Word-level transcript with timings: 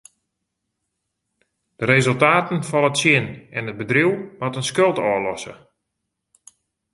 De 1.79 1.85
resultaten 1.93 2.59
falle 2.69 2.91
tsjin 2.95 3.27
en 3.57 3.63
it 3.71 3.79
bedriuw 3.79 4.15
moat 4.39 4.57
in 4.59 4.67
skuld 4.71 4.97
ôflosse. 5.11 5.53